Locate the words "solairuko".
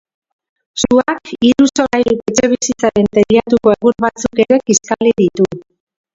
1.75-2.31